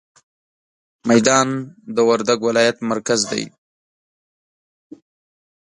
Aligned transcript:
ميدان 1.09 1.47
د 1.95 1.97
وردګ 2.09 2.39
ولايت 2.47 2.77
مرکز 2.91 3.21
دی. 3.31 3.43